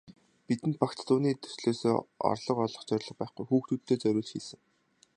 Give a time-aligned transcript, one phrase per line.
[0.45, 1.95] Бидэнд багц дууны төслөөсөө
[2.31, 4.59] орлого олох зорилго байхгүй, хүүхдүүддээ зориулж хийсэн.